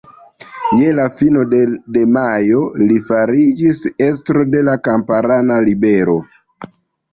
[0.77, 1.43] Je la fino
[1.97, 6.19] de majo li fariĝis estro de la kamparana ribelo.